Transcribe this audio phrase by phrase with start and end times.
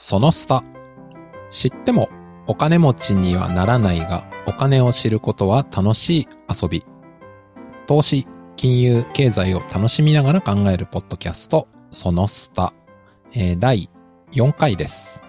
[0.00, 0.62] そのスタ。
[1.50, 2.08] 知っても
[2.46, 6.84] お金持ちにはならないが、お金を知ることは楽しい遊び。
[7.88, 12.72] 投資、金融、経済を楽しみながら考えるポッドキャスト、そのスタ。
[13.34, 13.90] えー第
[14.30, 15.20] 4回です。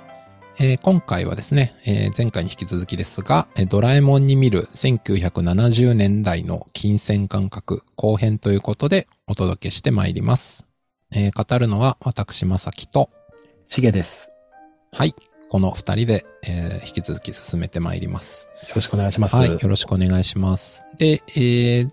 [0.60, 10.68] えー今回はですね、えー前回に引き続きですが、ドラえもんに見る1970年代の金銭感覚後編ということでお届けしてまいります。
[11.12, 13.10] えー語るのは私、まさきと、
[13.66, 14.30] しげです。
[14.92, 15.16] はい。
[15.50, 18.50] この二人で、えー引き続き進めてまいります。
[18.68, 19.36] よろしくお願いします。
[19.36, 19.50] はい。
[19.50, 20.86] よろしくお願いします。
[20.98, 21.92] で、えー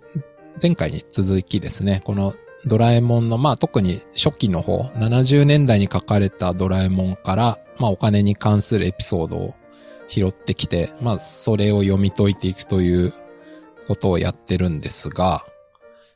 [0.61, 9.55] 前回に続きですね、このドラえもんの、まあ特に初期の方、70年代に書かれたドラえもんから、まあお金に関するエピソードを
[10.09, 13.13] 拾ってきて、まあそれを読み解いていくという
[13.87, 15.45] ことをやってるんですが、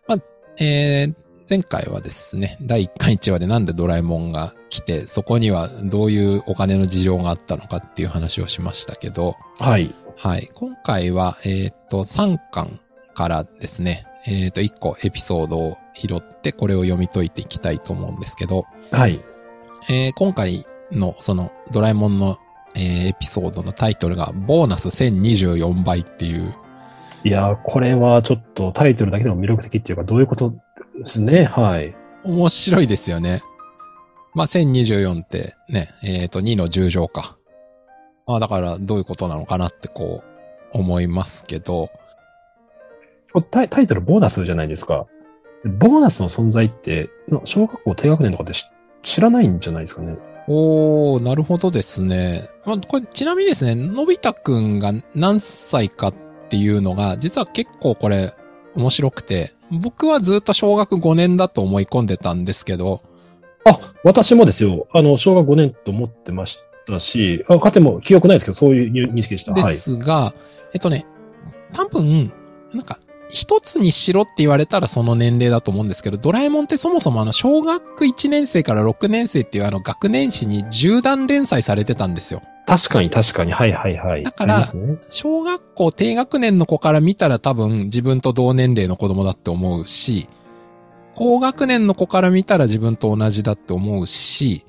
[0.08, 1.14] まあ、えー
[1.50, 9.92] 前回はですね、第1回1話でなんでドラえもんが来て、そこにはどういうお金の事情があったのかっていう話をしましたけど、はい。
[10.16, 10.48] はい。
[10.54, 12.78] 今回は、えーっと、3巻
[13.14, 19.20] からですね、えーっと、1個エピソードを拾って、これを読み解いていきたいと思うんですけど、はい。
[19.88, 22.38] えー今回のそのドラえもんの、
[22.76, 26.54] えーエピソードのタイトルが、ボーナス1024倍っていう、
[27.24, 30.54] いやー、これはちょっとタイトルだけでも魅力的っていうか、どういうこと
[30.98, 31.44] ですね。
[31.44, 31.94] はい。
[32.24, 33.42] 面白いですよね。
[34.34, 37.36] まあ、1024ってね、えーっと、2の10乗か。
[38.26, 40.22] まあ、だからどういうことなのかなってこ
[40.72, 41.90] う、思いますけど、
[43.50, 45.06] タイタイトルボーナスじゃないですか。
[45.64, 48.64] ボーナスの存在って、の小学校低学年とかで知
[49.02, 50.16] 知らないんじゃないですかね。
[50.46, 52.48] おー、なるほどですね。
[52.66, 56.14] まあ、これ、ちなみにですね、のび太くんが何歳かっ
[56.48, 58.34] ていうのが、実は結構これ、
[58.74, 63.02] 面白くて、僕はずっと小学5年だと思い込んでたんですけど、
[63.64, 64.88] あ、私もですよ。
[64.92, 69.52] あの、小学5年と思ってましたし、あ、かても記憶ないですけど、そういう認識でした。
[69.52, 69.76] ではい。
[69.76, 70.34] すが、
[70.72, 71.06] えっとね、
[71.72, 72.32] 多分、
[72.72, 82.42] なんか、一つにしろって言われたらその年齢だと思うんですけど、ドラえもんってそもそもあの、小学1年生から6年生っていうあの、学年誌に10段連載されてたんですよ。
[82.70, 83.50] 確かに確かに。
[83.50, 84.22] はいはいはい。
[84.22, 84.64] だから
[85.08, 90.28] 小学校低学年の子から見たら多分自分と同年齢の子供だって思うし、
[91.16, 94.64] 高学年の子から見たら自分と同じだって思うし、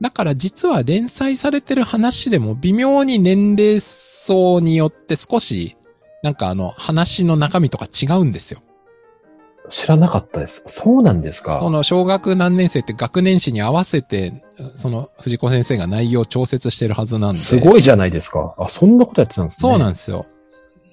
[0.00, 5.76] だから実は連載されてる話でも微妙に年齢層によって少し、
[6.22, 8.60] なんかあの話の中身とか違うんですよ。
[9.68, 10.62] 知らなかったです。
[10.66, 11.58] そうなんですか？
[11.60, 14.42] この小学何年生って学年誌に合わせて、
[14.76, 17.38] その藤子先生が内容を調節してるはずなんで。
[17.38, 18.54] すごいじゃないですか。
[18.58, 19.70] あ、そんなことやってたんですね。
[19.70, 20.26] そうなんですよ。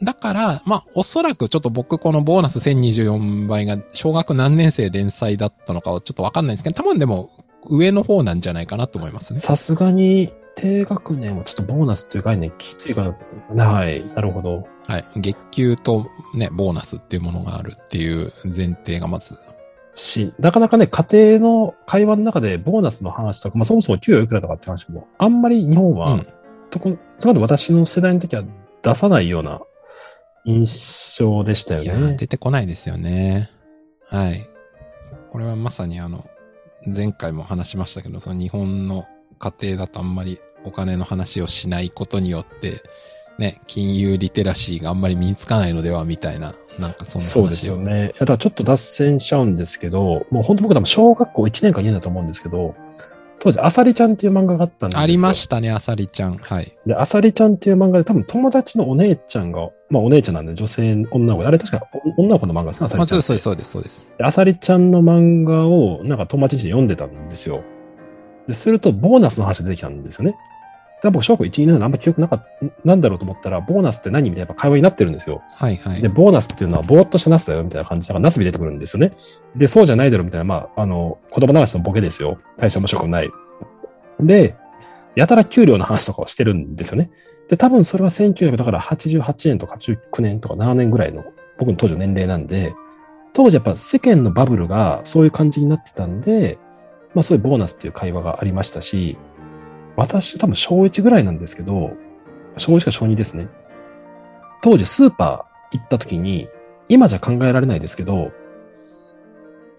[0.01, 7.29] だから、まあ、おそらくちょっと僕このボーナス1024倍が小学何年生連載だったのかはちょっとわかんないんですけど、多分でも
[7.69, 9.40] 上の方なんじゃないかなと思いますね。
[9.40, 13.16] さすがに低学年はちょっとボーナスという概念きついか
[13.53, 13.66] な。
[13.69, 14.03] はい。
[14.13, 14.67] なるほど。
[14.88, 15.06] はい。
[15.16, 19.38] 月給とね、ボーナスっていうものがあるっていう前提がまず。
[19.96, 26.28] し、なかなかね、家庭の会話の中でボーナスの話とか、まあそもそも給与いくらとかって話も、あんまり日本は、うん。
[26.70, 28.44] とこ、そこまで私の世代の時は
[28.82, 29.62] 出さないような
[30.46, 31.98] 印象でしたよいや。
[32.14, 33.50] 出てこないですよね。
[34.08, 34.46] はい。
[35.32, 36.26] これはまさにあの、
[36.86, 39.06] 前回も話しましたけど、その日本の
[39.40, 42.82] 家庭だとあんまりお金の話をしないことによって、
[43.40, 47.32] ね、金融リテラシーがあんまり身につかないのではみたいな、なんかそんな話を。
[47.32, 48.14] そうですよね。
[48.20, 52.76] だからちょっと脱線しちゃうんですけど、もう本当僕多分小学校1年か2年だと思うんですけど、
[53.40, 55.04] 当時、あさりちゃんっていう漫画があったんですよ。
[55.04, 56.38] ありましたね、あさりちゃん。
[56.38, 56.78] はい。
[56.86, 63.22] で、あさりちゃんっていう漫画で多分友達のお姉ちゃんが、まあお姉ちゃんなんで女性、女の子で、あれ確かお女の子の漫画ですね、あさまあ、りちゃん。
[63.22, 64.14] そうです、そうです、そうです。
[64.18, 67.64] であさりちゃんの漫画をなんか友達に読んでたんですよ。
[68.48, 70.36] で、するとボーナスの話が出てきたんですよね。
[71.03, 75.41] で僕、小学校1、2年のあんま記憶なかった、なんだろうと思ったら、ボーナスって何みたいな会話になってるんですよ。
[75.52, 76.08] はい、はいで、。
[76.08, 79.11] ボーナスっていうのはぼーっとしたナスだよみたいな感じで、ナスビ出てくるんですよね。
[79.55, 82.40] で、そうじゃないだろみたいな、まあ、あの、言葉流しのボケですよ。
[82.58, 83.32] 大して面白くもない。
[84.22, 84.55] で、
[85.16, 87.11] やたら給料の話とかをしてるんですよね。
[87.50, 91.23] で、多分それは1988年とか89年とか7年ぐらいの
[91.59, 92.73] 僕の当時の年齢なんで、
[93.34, 96.58] 当時やっぱ世間のバブルがそういう感じになってたんで、
[97.14, 99.17] まあそういうボーナスっていう会話がありましたし、
[99.95, 101.91] 私多分小1ぐらいなんですけど、
[102.57, 103.47] 小1か小2ですね。
[104.61, 106.47] 当時スーパー行った時に、
[106.90, 108.31] 今じゃ考えられないですけど、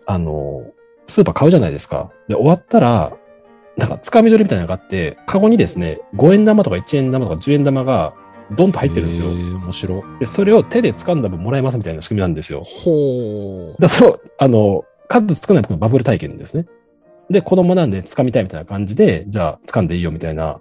[0.07, 0.67] あの、
[1.07, 2.11] スーパー買うじゃないですか。
[2.29, 3.17] で、終わったら、
[3.77, 8.15] なんか、つかみ取りみたいなのがあって、カゴにですね、5円玉とか1円玉とか10円玉が
[8.53, 9.31] ドンと入ってるんですよえ。
[9.31, 10.03] ー、面白い。
[10.21, 12.63] で、それを手で掴んだ分もらえますみたいな仕組みなんですよ。
[12.63, 13.81] ほー。
[13.81, 16.67] だそう、あの、数少ない僕のバブル体験ですね。
[17.31, 20.61] で、子供なんで掴みたいみたいな感じで、じゃあ掴んでいいよみたいな、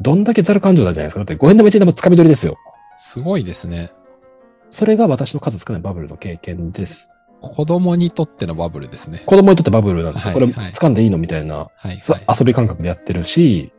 [0.00, 1.20] どんだけザル感情なんじゃないですか。
[1.20, 2.56] だって5円玉1円玉掴み取りですよ。
[2.98, 3.90] すごいですね。
[4.70, 7.08] それが私の数少ないバブルの経験です。
[7.40, 9.22] 子供にとってのバブルですね。
[9.26, 10.34] 子供にとってバブルなんですよ。
[10.34, 12.00] これはいはい掴んでいいのみたいな、はい、はい。
[12.38, 13.72] 遊び感覚でやってるし、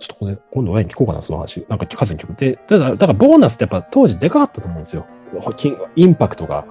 [0.00, 1.64] ちょっとこれ、今度親に聞こうかな、その話。
[1.68, 2.34] なんか聞かずに聞く。
[2.34, 5.06] で、だから、だからボーナスってやっぱ当時でかかったと思うんですよ。
[5.56, 6.64] 金インパクトが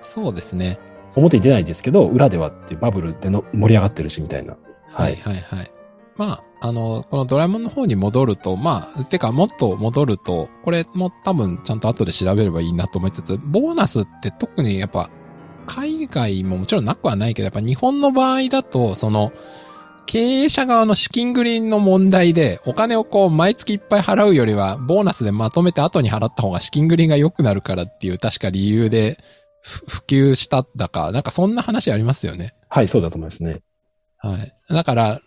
[0.00, 0.78] そうですね。
[1.16, 4.56] 表に出ないですけど、裏ではっていうバブルでの盛り上がってるしみたいな。
[4.88, 5.70] はいはいはい。
[6.16, 15.08] まあ、あの、このドラえもんの方に戻ると、まあ、てかもっと戻ると、これも多分ちゃんと後で調べればいいなと思いつつ、ボーナスって特にやっぱ、
[15.66, 19.32] 海外ももちろんなくはないけど、やっぱ日本の場合だと、その、
[20.06, 29.18] 経営者側の資金繰りの問題で、お金をこう、毎月いっぱい払うよりは、ボーナスでまとめて後に払った方が資金繰りが良くなるからっていう、確か理由で、
[29.62, 32.54] 普及しただか、なんかそんな話ありますよね。
[32.68, 33.60] はい、そうだと思いますね。
[34.18, 34.74] はい。
[34.74, 35.20] だから、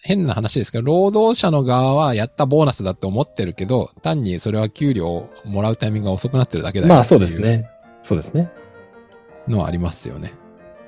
[0.00, 7.38] 変な話ですけど、労働者の側はやったボーナスだって思ってるけど、単にそれは給料をもらうタイミングが遅くなってるだけだよまあそうです。
[7.40, 7.68] ね。
[8.02, 8.50] そうですね。
[9.48, 10.32] のはありますよね。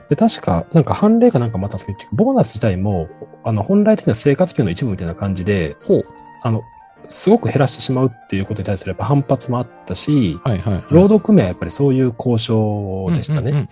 [0.08, 3.08] で、確か、なんか判例かなんかまたんですけど、ボーナス自体も、
[3.44, 6.04] あの、本来的な生活給の一部みたいな感じで、ほう。
[6.42, 6.62] あの、
[7.08, 10.84] すごく減らしてしまうっていうことに対する反発もあったし、はいはい、はい。
[10.90, 13.68] 労働組合はやっぱりそういう交渉でしたね。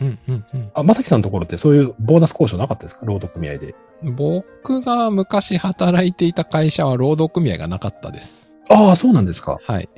[0.75, 3.07] あ、まさきさんのところってそういうボーナス交渉なかったですか？
[3.07, 3.75] 労働組合で。
[4.03, 4.17] うん。
[4.17, 8.53] 僕が昔働いていた会社は労働組合がなかったです。
[8.69, 9.59] ああ、そうなんですか。
[9.63, 9.89] はい。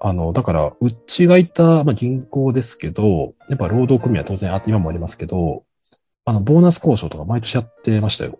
[0.00, 5.64] あの、だから、うちがいた、まあ、銀行ですけど、やっぱ労働組合は当然あって今もありますけど、
[6.24, 8.38] あの、ボーナス交渉とか毎年やってましたよ。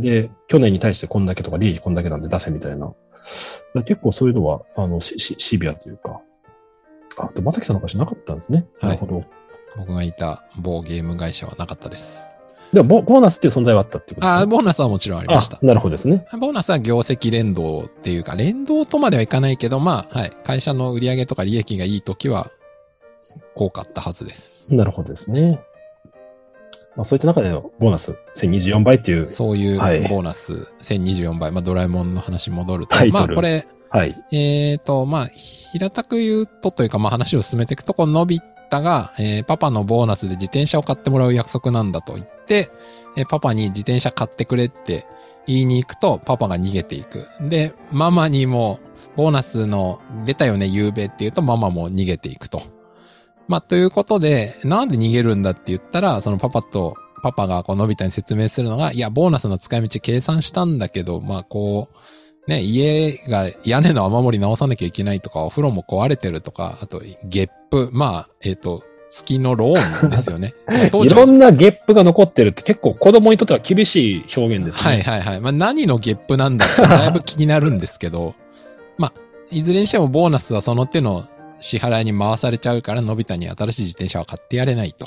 [0.00, 2.92] で、去年に対してこんだけとか、利益こんだけなんで出せみたいな。
[3.84, 6.20] 結構そういうのは、あの、ししシビアというか。
[7.18, 8.66] あ、で、まさきさんの会社なかったんですね。
[8.80, 9.24] はいなるほど。
[9.76, 12.28] 僕がいた某ゲーム会社はなかったです。
[12.72, 14.46] でもボ、ボーナスっていう存在はあったっていうことですあ、ね。
[14.46, 15.66] ボーナスはもちろんありましたあ。
[15.66, 16.26] なるほどですね。
[16.40, 20.30] ボーナスは業績連動っていうか、連動とまではいかないけど、まあ、はい。
[20.44, 22.48] 会社の売上とか利益がいい時は、
[23.54, 24.66] 多かったはずです。
[24.72, 25.60] なるほどですね。
[27.00, 30.52] まあ、そういった中でのボーナス1024倍っていう、そういうはいボーナス
[30.82, 34.22] 1024倍、まあドラえもんの話戻るとタイ、トルまあこれ、はい。
[34.30, 42.68] えーと、まあ、平たく言うとというか、まあ話を進めていくと、こののび太が、えーパパのボーナスで自転車を買ってもらう約束なんだと言って、
[43.16, 45.06] えーパパに自転車買ってくれって
[45.46, 47.26] 言いに行くと、パパが逃げていく。
[47.48, 48.78] で、ママにも、
[49.16, 52.62] ボーナスの出たよね、夕べって言うと、ママも逃げていくと。
[53.50, 61.88] まあ、ということで、なんで逃げるんだって言ったら、そのパパと、パパがこう、のび太に説明するのが、いや、ボーナスの使い道計算したんだけど、まあ、こ
[62.46, 70.54] う、ね、家が屋根の雨漏り直さなきゃいけないとか、お風呂も壊れてるとか、あと、ゲップ、まあ、えっ、と、月のローンですよね。
[70.92, 74.90] 当いろんなゲップが残ってるって結構子供にとっては厳しい表現ですね。
[74.92, 75.40] はいはいはい。
[75.40, 78.36] まあ何のゲップなんだってだいぶ気になるんですけど、
[78.98, 79.12] まあ、
[79.50, 81.24] いずれにしてもボーナスはその手の
[81.60, 85.06] 支払いに回されちゃうから、のび太に新しい自転車は買ってやれないと。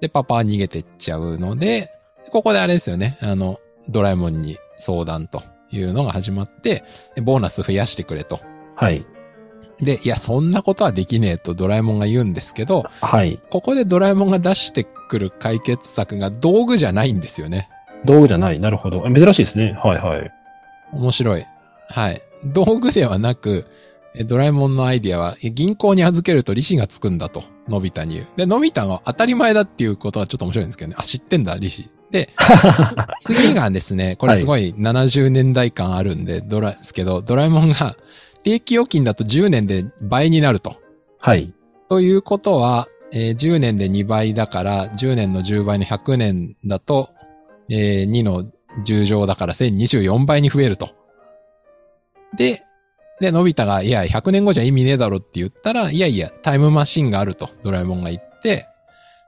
[0.00, 1.90] で、パパは逃げてっちゃうので、
[2.30, 3.18] ここであれですよね。
[3.22, 6.84] あの、ドラえもんに相談というのが始まって、
[7.22, 8.40] ボーナス増やしてくれと。
[8.74, 9.06] はい。
[9.80, 13.40] で、いや、そんなことはできねえとドラえもんが言うんですけど、はい。
[13.50, 17.68] ここでドラえもんが出してくる解決策が道具じゃないんですよね。
[18.04, 18.60] 道具じゃない。
[18.60, 19.06] なるほど。
[19.06, 19.78] あ珍しいですね。
[19.82, 20.30] はいはい。
[20.92, 21.46] 面白い。
[21.88, 22.22] はい。
[22.52, 23.85] 道具ではなく、え
[24.24, 28.26] ドラえもんのアイディアは、え銀行に預けると利子がつくんだと、のび太に言う。
[28.36, 30.96] で、のび太が当たり前だっていうことはちょっと面白いんですけどね。
[30.98, 31.88] あ、知ってんだ、利子。
[32.10, 32.30] で、
[33.20, 37.96] 次がですね、これすごい70年代感あるんで、ドラ、ですけど、ドラえもんが、
[38.42, 40.76] 定期預金だと10年で倍になると。
[41.18, 41.52] はい。
[41.88, 47.10] ということは、えー10年で2倍だから、10年の10倍の100年だと、
[47.68, 48.44] えー2の
[48.84, 50.90] 10乗だから1024倍に増えると。
[52.36, 52.60] で、
[53.20, 58.66] で、のび太が、いや、100年後じゃ意味ねえだろって言ったら、いやいや、タイムマシンがあると、ドラえもんが言って、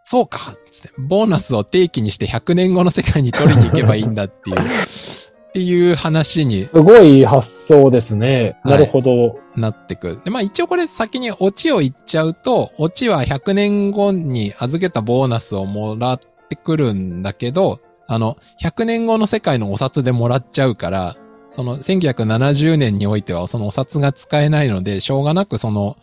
[0.04, 0.38] そうか
[0.72, 4.56] つって、ボーナスを定期にして100年後の世界に取りに行けばいいんだっていう、
[5.48, 8.56] っていう話にすごい発想ですね。
[8.62, 9.38] はいなるほど。
[9.56, 10.20] なってく。
[10.24, 21.16] で、まあ一応これ先にオチを言っちゃうと、オチは100年後に預けたボーナスをもらってくるんだけど、あの、100年後の世界のお札でもらっちゃうから、
[21.48, 25.96] その1970年においてはそのお札が使えないので、しょうがなくその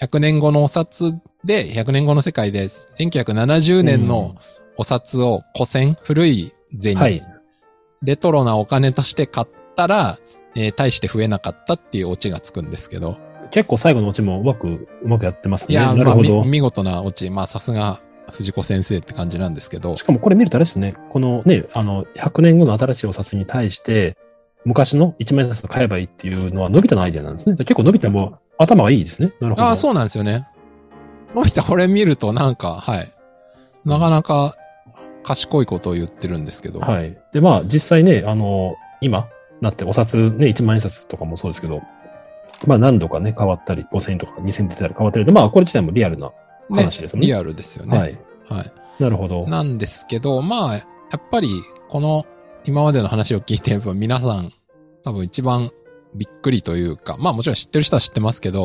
[0.00, 4.36] 100年後のお札で、100年後の世界で1970年の
[4.76, 7.22] お札を古銭、古い銭、はい。
[8.02, 10.18] レトロなお金として買ったら、
[10.54, 13.18] えー大して増えなかったっていうオチがつくんですけど。
[13.50, 15.74] 結構最後のオチもうまく、うまくやってますね。
[15.74, 16.44] いや、なるほど。
[16.44, 17.30] 見事なオチ。
[17.30, 18.00] まあ、さすが、
[18.32, 24.16] 藤子先生って感じなんですけどし、かもこれ見るとあれですね、このね、あの、100年後の新しいお札に対して、
[24.66, 27.56] 昔の一万円札を買えばいいっていうのは、のび太のアイデアなんですね。
[27.56, 29.32] 結構のび太も頭はいいですね。
[29.40, 29.66] なるほど。
[29.66, 30.48] ああ、そうなんですよね。
[31.34, 33.12] のび太これ見るとなんか、はい。
[33.84, 34.56] なかなか
[35.22, 36.80] 賢いことを言ってるんですけど。
[36.80, 37.16] はい。
[37.32, 39.28] で、まあ、実際ね、あの、今、
[39.60, 41.80] なってお札ね、1万円札とかもそうですけど、
[42.66, 46.30] まあ何度かね、変わったり、5000円とか2000円出たり変わったりで、まあ、これ自体もリアルな
[46.70, 47.98] ね話ですねリアルですよね。
[47.98, 48.18] はい。
[48.48, 49.02] はい。
[49.02, 49.46] なるほど。
[49.46, 50.80] なんですけど、まあ、や
[51.16, 51.48] っぱり、
[51.88, 52.24] この、
[52.66, 54.52] 今までの話を聞いて、やっぱ皆さん、
[55.04, 55.70] 多分一番
[56.14, 58.62] びっくりというか、まあもちろん知ってる人は知ってますけど、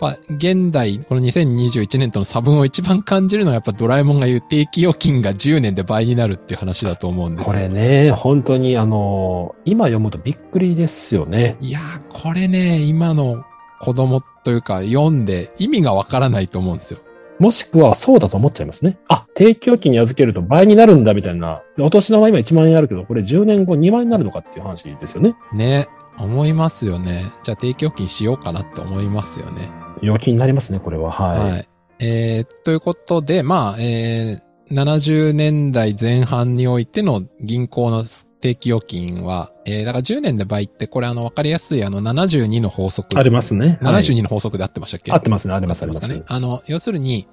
[0.00, 7.52] やっぱ現代、この2021年との差分を一番感じるのはやっぱドラえもんが言う定期預金が10年で倍になるっていう話だと思うんですよ。
[7.52, 11.56] これね、本当にあの、今読むとびっくりですよね。
[11.60, 13.44] いやー、これね、今の
[13.80, 17.00] 子供というか読んで意味がわからないと思うんですよ。
[17.38, 18.98] もしくはそうだと思っちゃいますね。
[19.08, 21.62] あ、定期預金に預けると倍になるんだみたいな。
[21.80, 25.34] お年玉今1万円あるけど、これ10年後2万円になるのかっていう話ですよね。
[25.52, 25.86] ね、
[26.18, 27.24] 思いますよね。
[27.42, 29.70] じゃあ定期預金しようかなって思いますよね。
[30.02, 31.12] 預金になりますね、これは。
[31.12, 31.50] はい。
[31.50, 31.68] はい。
[32.00, 38.04] えーということで、まあ、えー70年代前半においての銀行の
[38.40, 43.18] 定期預金は、えーだから10年で倍って、これあの、わかりやすいあの、72の法則。
[43.18, 43.78] ありますね。
[43.80, 46.22] はい72の法則で合ってましたっけ合ってますね、あります、ありますね。
[46.26, 47.28] あの、要するに、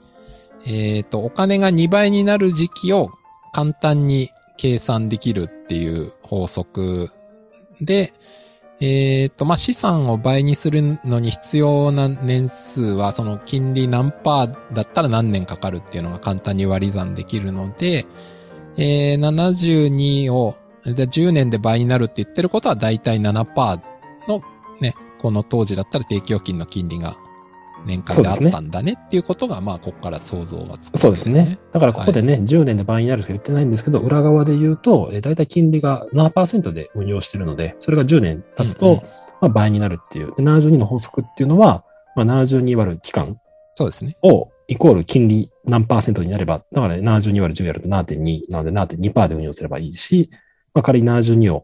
[0.65, 3.11] えっ、と、お金が2倍になる時期を
[3.53, 7.11] 簡単に計算できるっていう法則
[7.81, 8.13] で、
[8.81, 18.05] えっ、と、まあ、資産を倍にするのに必要な年数は、その金利何パーだったら何年かかるっていうのが簡単に割り算できるので、
[18.77, 20.55] えー、72を、
[20.85, 24.41] で10年で倍になるって言ってることは大体7パーの
[24.79, 27.17] ね、この当時だったら定期預金の金利が
[27.85, 31.59] 年間であったんだねっていうことが、まあ、ここから想像がつく、そうですね。。
[31.71, 39.07] だからここでね、10年で倍になるとか言ってないんですけど、裏側で言うと、えー、大体金利が7%で運用してるので、それが10年経つと、うんうんま
[39.41, 40.33] あ、倍になるっていう。
[40.35, 41.83] で、72の法則っていうのは、
[42.15, 43.39] まあ、72割る期間
[43.75, 44.17] そうですね。
[44.23, 50.29] をイコール金利何パーセントになれば、だから、ね、72割る10やると7.2なので7.2%で運用すればいいし、
[50.75, 51.63] まあ、仮に72を、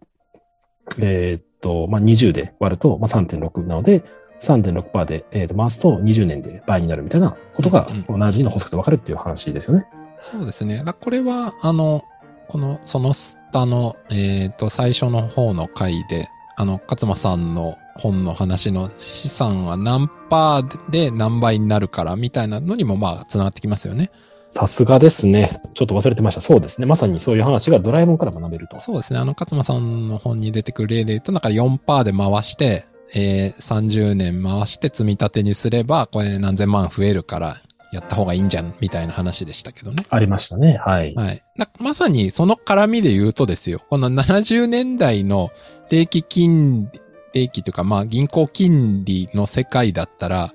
[0.97, 4.03] えーっと、まあ、20で割ると、まあ、3.6なので、
[4.39, 9.85] 3.6%で、えー、と回すと20年で倍になるみたいなことが、この72の法則で分かるっていう話ですよね。
[10.21, 10.83] そうですね。
[10.83, 12.03] だこれは、あの、
[12.47, 24.09] この、その下の、えっ、と、最初の方の回で、あの、勝間さんの本の話の資産は何パーで何倍になるからみたいなのにもまあ、繋がってきますよね。
[24.51, 25.61] さすがですね。
[25.75, 26.41] ちょっと忘れてました。
[26.41, 26.85] そうですね。
[26.85, 28.75] まさにそういう話がドラえもんから学べると。
[28.75, 29.19] そうですね。
[29.19, 32.83] あの、勝間さんの本に出てくる例で言うと、なんか4%で回して、
[33.15, 37.57] えー、30年回して積み立てにすれば、これ何千万増えるから、
[37.93, 40.03] やった方がいいんじゃん、みたいな話でしたけどね。
[40.09, 40.77] ありましたね。
[40.83, 41.13] はい。
[41.15, 41.41] はい。
[41.55, 43.81] なまさにその絡みで言うとですよ。
[43.89, 45.51] この70年代の
[45.89, 47.01] 定期金利、
[47.33, 50.53] 定期というかまあ銀行金利の世界だったら、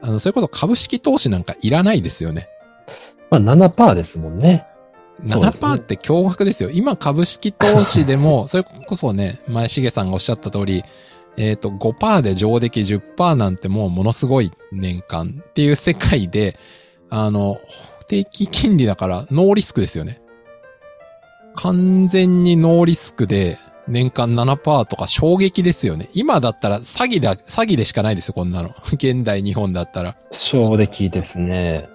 [0.00, 2.48] あの、それこそ株式投資なんかいらないですよね。
[3.30, 4.66] まあ7%ですもんね。
[5.26, 6.70] そうですね7%って驚愕ですよ。
[6.70, 10.84] 今株式投資でも、 それこそね、前重さんがおっしゃった通り、
[11.36, 16.58] えっ、と、5%で上出来10%なんてもうものすごい年間っていう世界で、
[17.08, 17.58] あの、
[18.08, 20.20] 定期金利だからノーリスクですよね。
[21.54, 26.08] 完全にノーリスクで年間7%とか衝撃ですよね。
[26.14, 28.70] 今だったら詐欺だ、詐欺でしかないですよ、こんなの。
[28.94, 30.16] 現代日本だったら。
[30.32, 31.88] 衝撃ですね。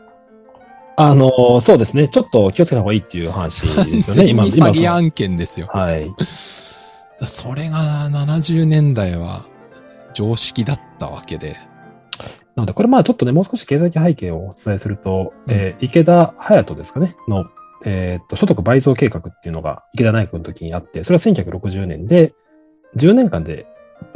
[0.98, 2.08] あの、そうですね。
[2.08, 4.02] ちょっと気をつけた方がいいっていう話ですよね。
[4.08, 5.68] 全今、詐欺案件ですよ。
[5.72, 6.14] はい。
[7.26, 9.46] それが70年代は
[10.14, 11.56] 常識だったわけで。
[12.56, 17.46] なので、これまあちょっとね、もう少し経済的背景をお伝えすると、うんえー池田隼人ですかね、の、
[17.84, 22.34] えーっと、所得倍増計画っていうのが池田内閣の時にあって、それは1960年で、
[22.96, 23.66] 10年間で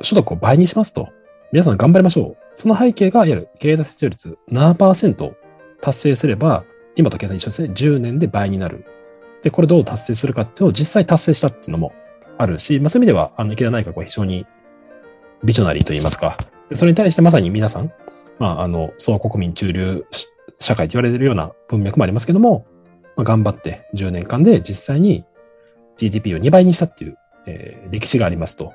[0.02, 1.10] 所得を倍にしますと。
[1.52, 2.38] 皆さん頑張りましょう。
[2.54, 5.34] その背景が、いわゆる経済成長率7%
[5.82, 6.64] 達成すれば、
[6.96, 8.86] 今と計算一緒ですね、10年で倍になる。
[9.44, 11.94] で、これどう達成するかっていうのを実際達成したっていうのも
[12.38, 14.46] あるし、まあそういう意味では、あの、池田内閣は非常に
[15.44, 16.38] ビジョナリーと言いますか、
[16.74, 17.92] それに対してまさに皆さん、
[18.40, 20.06] まあ、あの、総国民中流
[20.60, 22.66] 社会と言われているような文脈もありますけども、
[23.16, 25.26] まあ、頑張って10年間で実際に
[25.98, 28.74] GDP を2倍にしたっていう、えー歴史がありますと。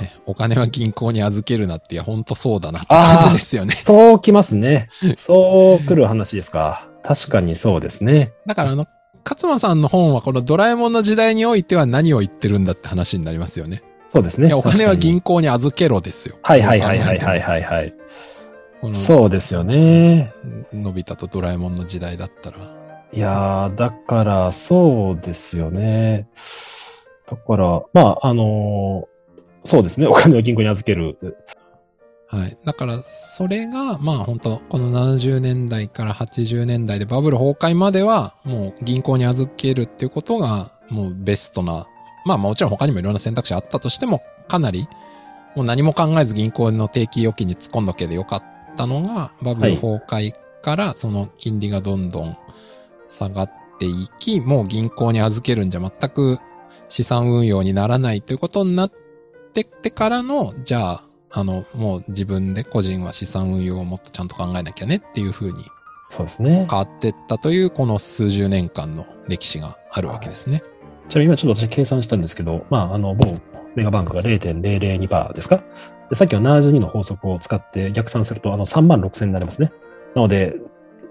[0.00, 3.74] ね、お金は銀行に預けるなって、いや、ほんとそうだなって感じですよね。
[3.74, 4.88] そうきますね。
[5.16, 6.88] そう来る話ですか。
[7.02, 8.32] 確かにそうですね。
[8.46, 8.86] だからあの、
[9.28, 13.82] 勝間さんの本はこのドラえもんの時代においては何を言ってるんだって話になりますよね。
[14.08, 14.54] そうですね。
[14.54, 16.36] お金は銀行に預けろですよ。
[16.42, 17.94] はいはいはいはいはいはいはい。
[18.80, 20.32] このそうですよね。
[20.72, 22.58] のび太とドラえもんの時代だったら。
[23.12, 26.28] いやー、だから、そうですよね。
[27.28, 29.18] だから、まあ、あのー
[29.64, 30.06] そうですね。
[30.06, 31.18] お金を銀行に預ける。
[32.28, 32.56] はい。
[32.64, 41.86] だから、それが、まあ本当この70年代から80年代でバブル崩壊までは、もう銀行に預けるっていうことが、もうベストな、
[42.24, 44.88] まあもちろん他にもいろんな選択肢あったとしても、かなり、
[45.54, 50.32] もう何も考えず銀行の定期預金に突っ込んどけでよかったのが、バブル崩壊
[50.62, 52.36] からその金利がどんどん
[53.08, 56.38] 下がっていき、もう銀行に預けるんじゃ全く
[56.88, 58.92] 資産運用にならないということになっ
[59.54, 65.64] てってからの、じゃあ、あの、もう自分で個人は資産運用をもっとちゃんと考えなきゃねっていう風に
[66.08, 66.66] そうですね。
[66.68, 70.62] 変わってったという、この数十年間の歴史があるわけですね。
[71.08, 73.38] ちなみに今ちょっと私計算したんですけど、まあ、あの、某
[73.74, 75.62] メガバンクが0.002%ですか
[76.10, 79.72] でさっきの72の法則を使って逆算すると、あの、3万6000になりますね。
[80.14, 80.56] なので、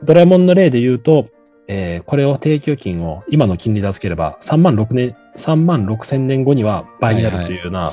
[0.04, 1.28] ドラえもんの例で言うと、
[1.68, 7.92] えーこれを定期預金を今の金利で預ければ、3万6年、3万6千年後には倍になるというような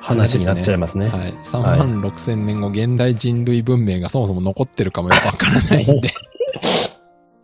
[0.00, 1.08] 話になっちゃいますね。
[1.08, 1.32] はい。
[1.44, 6.10] 3万6千年後、現代人類文明がそもそも残ってるかもよくわからないんで。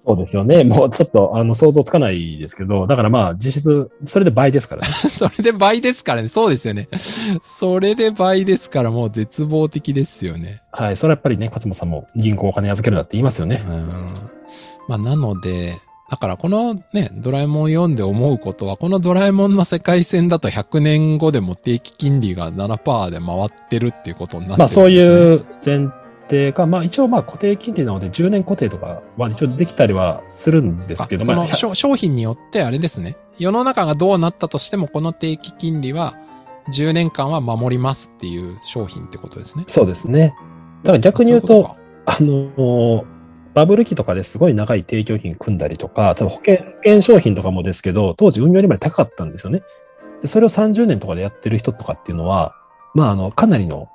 [0.04, 0.64] そうですよね。
[0.64, 4.88] もうちょっと、あの、想像つかないですけど、だからまあ、実質、それで倍ですからね。
[5.08, 6.28] それで倍ですからね。
[6.28, 6.88] そうですよね。
[7.42, 10.62] それで倍ですからもう絶望的ですよね。
[10.72, 10.96] はい。
[10.96, 13.62] それはやっぱりね、勝間さんも銀行お金預けるなって言いますよね。
[13.64, 13.92] うん。
[14.88, 15.74] まあ、なので、
[16.10, 24.82] だからこのね、ドラえもん読んで思うことは、このドラえもんの世界線だと100年後でも定期金利が7%で回ってるっていうことになってるんです、ね。
[24.82, 26.01] まあそういう前
[26.32, 33.16] 提か、まあ一応まあ固定金利なので10年固定とかは一応できたりはするんですけど、まああその商商品によってあれですね。
[33.38, 36.14] 世の中がどうなったとしても、この定期金利は
[36.72, 39.64] 10年間は守りますっていう商品ってことですね。
[39.66, 40.34] そうですね。
[40.84, 43.04] ただ逆に言うと、そういうこあの、
[43.54, 49.62] バブル期とかですごい長い提供金組んだりとか、多分保険、保険商品とかもですけど、当時運用利回り高かったんですよね。
[50.22, 52.54] で、それを30年とかでやってる人とかっていうのは、
[52.94, 53.88] まああの、かなりの、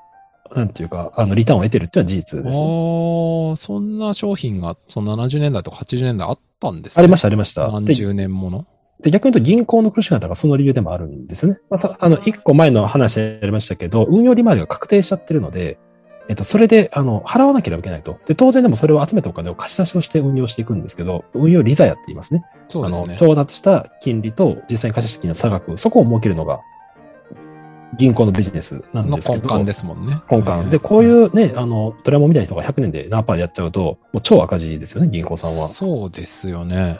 [0.55, 2.59] なんていうか、あの、リターンを得てるっていうのは事実かです。
[2.59, 2.61] あ
[3.53, 7.03] あ、そんな商品が、その70年代とか80年代あったんですね。
[7.03, 7.65] ありました、ありました。
[7.67, 8.65] で何十年もの？
[9.01, 11.59] で、逆に言うと銀行の苦しかったがその理由でもあるんですよね。
[11.69, 15.77] まあさ、あの、一個前の話でやりましたけど、運用利回りが確定しちゃってるので、
[16.29, 18.19] えっと、それで、あの、払わなければいけないと。
[18.25, 22.43] で、当然でもそれを集めたお金を貸し出しをして運用していくんですけど、運用利ザヤって言いますね。
[22.45, 23.15] あの、そうですね。
[23.15, 26.59] 到達した金利と実際に貸し出し金の差額、そこを設けるのが、
[27.97, 29.47] 銀行のビジネスなんのですけど。
[29.47, 30.21] 根幹ですもんね。
[30.29, 30.69] 根幹。
[30.69, 35.67] で、こういうね、あの、ドラえもんみたいな人が100年で何パーでやっちゃうと、もう超赤字ですよね、銀行さんは。
[35.67, 36.99] そうですよね。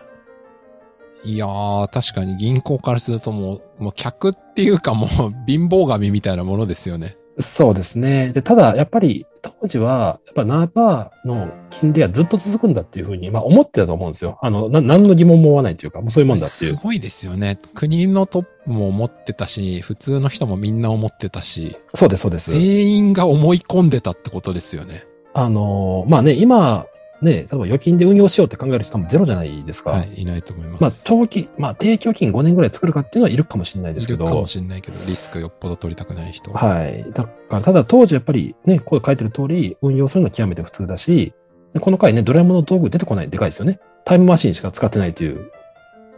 [1.23, 5.09] いやー、確かに銀行からするともう、もう客っていうかもう
[5.45, 7.17] 貧乏神みたいなものですよね。
[7.39, 8.31] そうですね。
[8.33, 14.39] で、ただ、やっぱり、当時は、やっぱ7%の金利はずっと続くんだっていうふうに、まあ思ってたと思うんですよ。
[14.41, 16.71] あの、な何の疑問も思わないというか、もうそういうもんだっていう。
[16.71, 17.59] すごいですよね。
[17.75, 22.51] 国のトップも思ってたし、普通の人もみんな思ってたし、そうです、そうです。
[22.51, 25.03] 全員が思い込んでたってことですよね。
[25.33, 26.87] あの、まあね、今、
[27.21, 29.91] ね、例えば預金で運用しようって考える人多分ゼロじゃないですか。
[29.91, 30.81] はい、いないと思います。
[30.81, 34.25] まあ、長期、まあ、定期預金5年ぐらい作るかっていうのはいるかもしれないですけど。
[34.25, 36.51] いるかもしれないけど、リスクよっぽど取りたくない人。
[36.51, 37.05] はい。
[37.11, 41.33] だから、ただ当時やっぱりね、こう書いてる通り、運用するのは極めて普通だし、
[41.73, 43.79] でこの回ね、ドラえもんの道具出てこないでかいですよね。
[44.05, 45.51] タイムマシンしか使ってないっていう。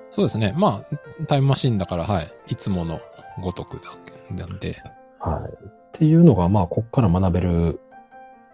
[0.10, 0.54] そうですね。
[0.58, 2.28] まあ、タイムマシンだから、はい。
[2.50, 3.00] いつもの
[3.42, 3.84] ごとくだ
[4.28, 4.76] けなんで。
[5.20, 5.66] はい。
[5.66, 7.80] っていうのが、まあ、こっから学べる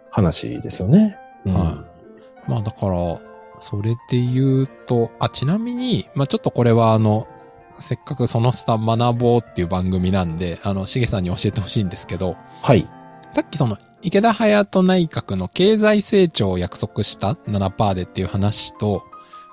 [0.09, 1.17] 話ですよね。
[1.45, 1.94] うんはい。
[2.47, 3.19] まあだから、
[3.59, 7.27] それで言うと、あ、ちなみに、まあちょっとこれはあの、
[7.69, 12.87] せっかくそのスタ学ぼうっていう番組なんで、あの、しげさんに教えてほしいんですけど、はい。
[13.33, 19.03] さっきその、池田隼人内閣の経済成長を約束した7%でっていう話と、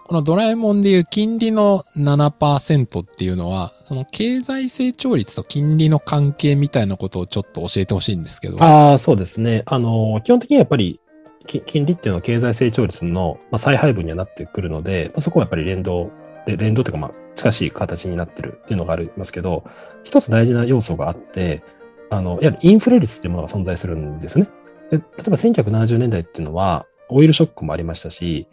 [0.05, 8.62] このドラえもんでいう金利の7%っていうのは、その経済成長率と金利の関係みたいなことをちょっと教えてほしいんですけど。
[8.62, 9.62] ああ、そうですね。
[9.64, 11.02] あの、基本的にはやっぱり、き
[11.42, 16.11] 金利っていうのは経済成長率の、まあ、再配分にはなってくるので、そこはやっぱり連動、
[16.46, 19.64] 連動というか、まあ、近しい形になってるっていうのがありますけど、
[20.05, 21.62] 一つ大事な要素があって、
[22.11, 24.48] あの、いわゆるインフレ率っていうものが存在するんですね。
[24.90, 28.46] で例えば1970年代っていうのは、オイルショックもありましたし、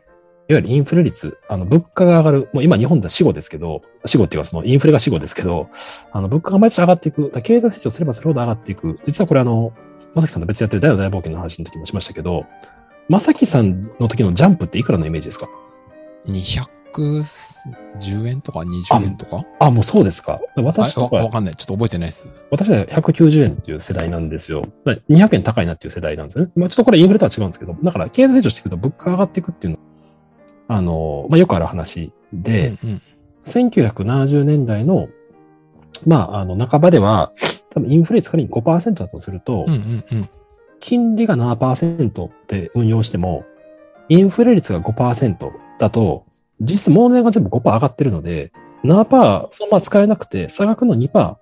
[0.50, 5.70] いわゆるインフレ率、あの、物価が上がる、もう今日本では死後ですけど、死後っていうかそのインフレが死後ですけど、
[6.12, 7.30] あの、物価が毎年上がっていく。
[7.42, 9.00] 経済成長すればするほど上がっていく。
[9.06, 9.74] 実はこれあの、
[10.14, 12.46] まさきさんと別でやってる大の大冒険の話の時もしましたけど、
[13.08, 15.48] まさきさんの時のジャンプっていくらのイメージですか
[16.26, 19.44] ？210円とか20円とか？
[19.60, 20.40] あ、もうそうですか。
[20.56, 21.56] 私あとか、わわかんない。
[21.56, 22.28] ちょっと覚えてないです。
[22.52, 24.62] 私は190円っていう世代なんですよ。
[24.86, 26.52] だから200円高いなっていう世代なんですよね。
[26.56, 29.80] まあちょっとこれインフレとは違うんですけど、だから経済成長していくと物価が上がっていくっていうの
[30.68, 33.02] は、あの、まあよくある話で、うんうん、
[33.44, 35.08] 1970年代の、
[36.06, 37.32] まあ、あの、半ばでは、
[37.70, 40.30] 多分インフレ率仮に5%だとすると、うんうんうん。
[40.80, 43.46] 金利が7%で運用しても、
[44.08, 46.26] インフレ率が5%だと、
[46.62, 48.52] 実質物値が全部5%上がってるので、
[48.84, 51.36] 7%そのまま使えなくて、差額の2%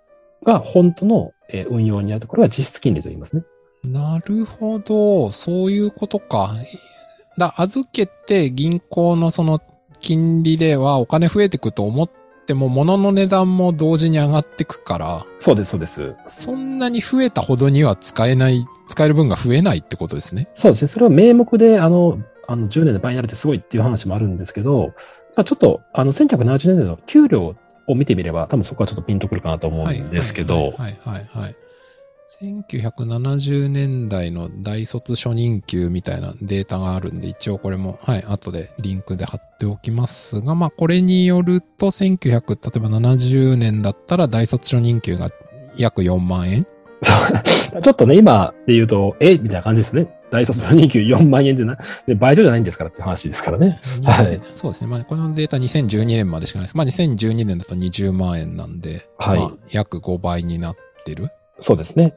[0.43, 3.43] が本当のえー運用にあると、これは実質金利と言いますね。
[3.83, 5.31] なるほど。
[5.31, 6.49] そういうことか。
[7.37, 9.59] だ、預けて銀行のその
[9.99, 12.09] 金利ではお金増えてくと思っ
[12.47, 16.15] ても、物の値段も同時に上がってくから、そうです、そうです。
[16.25, 20.49] そんなに増えたほどには使えない、使える分が増えないってことですね。
[20.53, 20.87] そうですね。
[20.87, 24.93] それは名目で、あの、あの、10年で倍になるってすごいっていう話もあるんですけど、
[25.35, 27.55] まあ、ちょっと、あの、1970年代の給料
[27.85, 31.55] を見てみれば、多分そこはちょっとピンとくるかなと思うんですけど、はいはいはいはい、はい。
[32.41, 42.37] 1970年代の大卒初任給みたいなデータがあるんで、一応これも、はい、後でリンクで貼っておきますが、まあこれによると、1900、例
[42.75, 45.29] えば70年だったら大卒初任給が
[45.77, 46.67] 約4万円
[47.81, 50.07] ちょっとね、今で言うと、えみたいな感じですね。
[50.29, 53.79] 大卒の任給4万円でな、で、バイトじゃないんですからって話ですからね。
[54.03, 54.87] はいそうですね。
[54.87, 56.75] まあこのデータ2012年までしかないです。
[56.75, 61.29] まあ2012年だと20万円なんで、はいまあ約5倍になってる。
[61.59, 62.15] そうですね。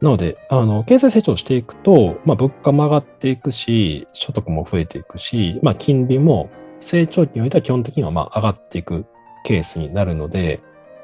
[0.00, 9.06] なので、あの、経済成長していくと、まあ、物価も上がっていくし、所得も増えていくし、まあ、金利も成長期においては基本的にはまあ、上がっていく
[9.44, 10.60] ケースになるので、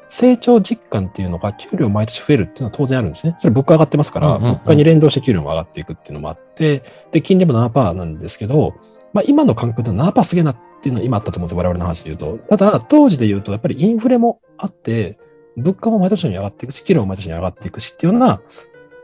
[0.09, 3.37] 成長実感っていうのが給料毎年増えるっていうのは当然あるんですね。
[3.39, 8.75] それ物価上がってますから、物価に連動して給料も上がっていくっていうのもあって、で、金利も7%なんですけど、
[9.13, 11.59] まあ、今の感覚で7%すげえなっていうのは今あったと思うんですよ。
[11.59, 12.57] 我々の話で言うと。
[12.57, 15.19] ただ、当時で言うと、やっぱりインフレもあって、
[15.63, 18.41] 物価も毎年に上がっていくし、給料も毎年に上がっていくしっていうような、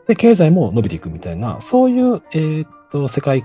[0.06, 3.44] で、経済も伸びていくみたいな、そういう、えーっと、世界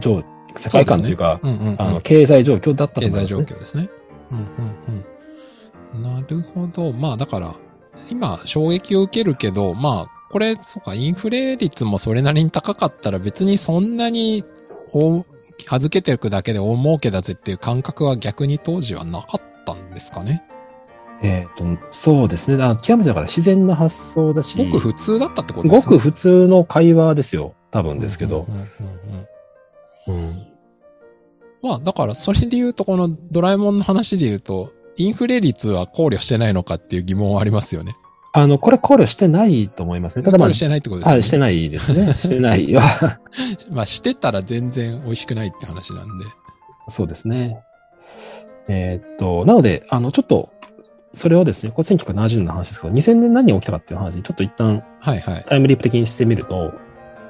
[0.00, 0.24] 上、
[0.56, 3.44] 世界観というか、うんうんうん、あの、経済状況だったと経済思います、ね。
[3.46, 3.90] 状況ですね。
[4.30, 5.04] うんうん
[5.94, 6.02] うん。
[6.02, 6.92] なるほど。
[6.92, 7.54] まあだから、
[8.10, 14.44] 今衝撃を受けるけど、まあ、これ、そうか、インフレ率もそれなりに高かったら別にそんなに、
[14.92, 15.24] お
[15.68, 20.42] 預けておくだけで大儲けだぜっていう感覚は逆に当時はなかったんですかね。
[21.22, 22.56] えーっと、そうですね。
[22.56, 25.82] だ極めてだから自然な発想だし、ごく普通だったってことですね。
[25.82, 27.54] ごく普通の会話ですよ。
[27.70, 28.54] 多分ですけどうん。
[28.54, 28.66] うんうん
[30.08, 30.50] うんうん
[31.62, 37.94] まあ、だから、それで言うと、このドラえもんの話で言うと、インフレ率は考慮してないのかっていう疑問はありますよね。
[38.32, 40.24] あの、これ考慮してないと思いますね。
[40.24, 41.14] ただまあ考慮、してないってことですよね。
[41.14, 42.14] はい、してないですね。
[42.18, 42.82] してないは。
[43.72, 46.24] まあ、してたら全然美味しくないって話なんで。
[46.88, 47.58] そうですね。
[48.68, 50.50] えーっと、なので、あの、ちょっと、
[51.14, 55.44] それをですね、これ1970年の話ですけど、2000年何が起きたかっていう話にちょっと一旦はいはい。
[55.46, 56.72] タイムリープ的にしてみると、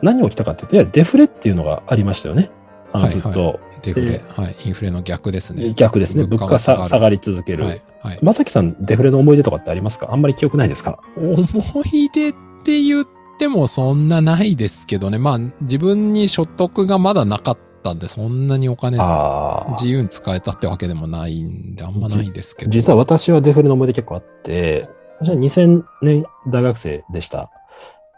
[0.02, 2.50] 何が起きたかっていうと、いや、デフレっていうのがありましたよね。
[2.92, 4.20] あの、はいはいずっとデフレ。
[4.28, 4.56] はい。
[4.66, 5.72] インフレの逆ですね。
[5.74, 6.24] 逆ですね。
[6.24, 7.64] 物価がさ下がり続ける。
[7.64, 7.82] はい。
[8.00, 8.18] はい。
[8.22, 10.08] まさきさん、デフレの思い出とかってありますか？
[10.12, 11.00] あんまり記憶ないですか？
[11.16, 11.38] 思
[11.92, 12.32] い出っ
[12.64, 13.06] て言っ
[13.38, 15.18] てもそんなないですけどね。
[15.18, 18.98] まあ、自分に所得がまだなかったんで、そんなにお金。
[19.72, 22.70] 自由に使えたってわけでもないんで、あんまないですけど。
[22.70, 24.88] 実は私はデフレの思い出結構あって、
[25.20, 27.50] 私は2000年大学生でした。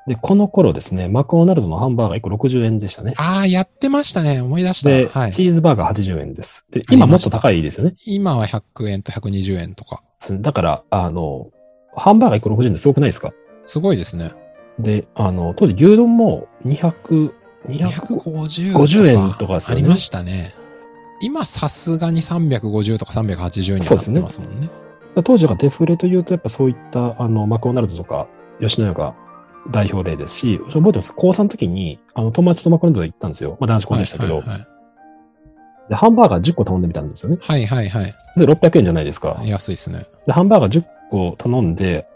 [0.08, 3.14] で、この頃ですね、マクドナルドのハンバーガー1個60円でしたね。
[3.16, 4.40] ああ、やってましたね。
[4.40, 5.20] 思い出で、した。
[5.20, 5.32] はい。
[5.32, 6.66] チーズバーガー80円です。
[6.72, 7.94] で、今もっと高いですよね。
[8.04, 10.02] 今は100円と120円とか。
[10.40, 11.50] だから、あの、
[11.94, 13.32] ハンバーガー1個60円ですごくないですか？
[13.64, 14.32] すごいですね。
[14.80, 17.32] で、あの、当時牛丼も200、200、
[17.68, 20.52] 250 50円とかですよねありましたね。
[21.20, 24.70] 今さすがに350とか380になってますもんね。
[25.24, 28.28] 当時がデフレというと、やっぱそういった、あの、マクドナルドとか、
[28.60, 29.14] 吉野家が
[29.70, 31.14] 代表例ですし、覚えてます？
[31.14, 33.56] 高3の時に、あの、友達とマクドナルド行ったんですよ。
[33.60, 34.66] まあ、男子校でしたけど、はいはい
[35.88, 37.38] で、ハンバーガー10個頼んでみたんですよね。
[37.42, 38.14] はいはいはい。
[38.36, 39.42] で、600円じゃないですか。
[39.44, 40.06] 安いですね。
[40.26, 42.06] で、ハンバーガー10個頼んで、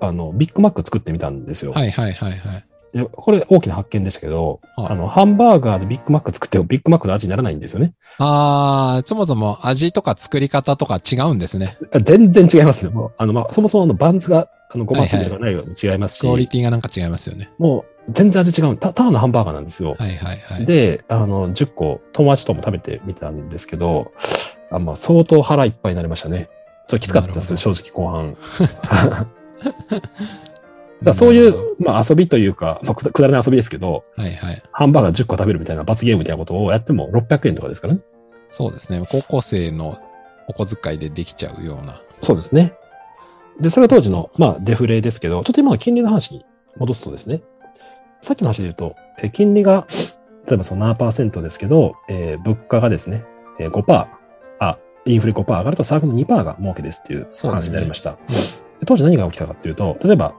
[0.00, 1.72] あの、ビッグマック作ってみたんですよ。
[1.72, 2.64] はいはいはいはい。
[2.92, 7.94] で、これ大きな発見でしたけど、はいあの、ハンバーガーでビッグマック作ってもビッグマックの味にならないんですよね。
[8.18, 11.78] あー、そもそも味とか作り方とか違うんですね。
[12.02, 12.92] 全然違いますよ。
[12.92, 17.50] もう、あの、まあ、そもそもあの、バンズが、あの、ごまついてがないように違いますし、クオリティがなんか違いますよね。
[17.58, 18.76] もう、全然味違う。
[18.76, 19.96] た、ただのハンバーガーなんですよ。
[19.98, 20.66] はいはいはい。
[20.66, 24.12] で、あの、10個、友達とも食べてみたんですけど、
[24.70, 26.48] あまあ、相当腹いっぱいになりましたね。
[26.88, 28.36] ちょっときつかったです、な正直後半。
[31.02, 34.62] だそういう、まあ遊びというか、まあ、くだらない遊びですけど、はいはい。
[34.72, 38.02] ハンバーガー10個食べるみたいな罰ゲームみたいなことをやっても600円とかですからね。
[38.48, 39.04] そうですね。
[39.10, 39.98] 高校生の
[40.48, 41.94] お小遣いでできちゃうような。
[42.22, 42.74] そうですね。
[43.60, 46.44] で、それが当時の、まあ、デフレですけど、ちょっと今の金利の話に
[46.76, 47.42] 戻すとですね、
[48.20, 49.86] さっきの話で言うと、え金利が、
[50.46, 53.24] 例えばその7%ですけど、えー物価がですね、
[53.58, 54.06] えー5%、
[54.60, 58.12] あ、インフレ5%上がると差額の2%が儲けですっていう話になりました。
[58.80, 60.34] で当時何が起きたかっていうと、例えば、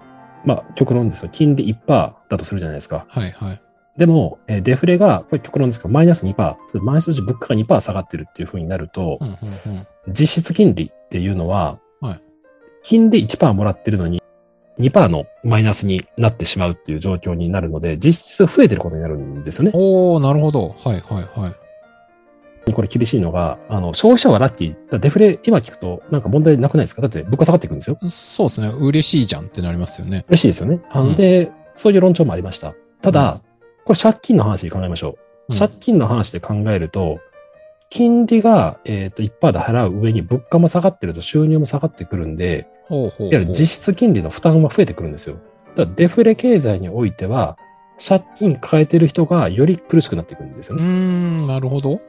[0.45, 1.29] まあ、極論ですよ。
[1.31, 1.87] 金利1%
[2.29, 3.05] だとするじゃないですか。
[3.07, 3.61] はいはい。
[3.97, 9.87] でも、えーデフレが、これ極論ですけど、マイナス2%、マイナスのうち物価が2%下がってるっていう風になると、うんうんうん。
[10.09, 12.21] 実質金利っていうのは、はい
[12.83, 14.21] 金利1%もらってるのに、
[14.79, 19.71] 2%のマイナスになってしまうっていう状況になるので、実質増えてることになるんですよね。
[19.73, 20.75] おー、なるほど。
[20.83, 21.62] はいはいはい。
[22.71, 24.99] これ厳しいのが、あの、消費者はラッキー。
[24.99, 27.01] デフレ、今聞くとなんか問題なくないですか？
[27.01, 27.97] だって物価下がっていくんですよ。
[28.09, 28.69] そうですね。
[28.69, 30.23] 嬉しいじゃんってなりますよね。
[30.29, 30.79] 嬉しいですよね。
[30.89, 32.73] あので、そういう論調もありました。
[33.01, 33.41] ただ、
[33.85, 35.09] これ借金の話で考えましょ？
[35.09, 35.53] う。
[35.53, 37.19] うん借金の話で考えると、
[37.89, 43.27] 金利が、えっ、と、1%で払う上に物価も下がってると収入も下がってくるんで、ほうほうほう。
[43.27, 45.35] いわゆる実質金利の負担は増えてくるんですよ。
[45.75, 47.57] だからデフレ経済においては、
[48.03, 50.87] 借金抱えてる人がより苦しくなっていくんですようーね。
[51.43, 51.99] ん、なるほど。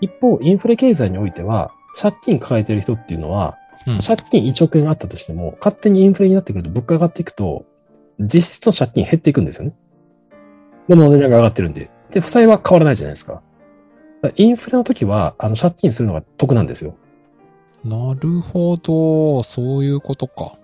[0.00, 7.66] 一方、インフレ経済においては、借金抱えてる人っていうのは、うん借金1億円あったとしても、勝手にインフレになってくると物価が上がっていくと、
[8.18, 9.74] 実質の借金減っていくんですよね。
[10.88, 11.90] 物の値段が上がってるんで。
[12.10, 13.32] で、負債は変わらないじゃないですか。
[13.32, 13.42] だか
[14.22, 16.96] らインフレの時は、あの、借金するのが得なんですよ。
[17.84, 19.42] なるほど。
[19.42, 20.56] そういうことか。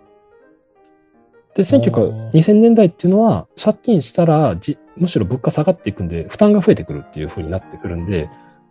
[1.54, 8.30] で、1900 2000年代っていうのは、借金したらじ、むしろ物価下がっていくんで、負担が増えてくるっていう風になってくるんで、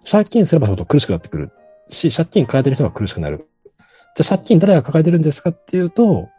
[0.09, 1.51] 借金すればするほど苦しくなってくる
[1.89, 3.47] し、借金抱えてる人が苦しくなる。
[4.15, 6.29] じゃあ借金誰が抱えてるんですかっていうと、